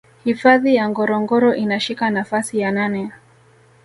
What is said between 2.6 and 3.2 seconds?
nane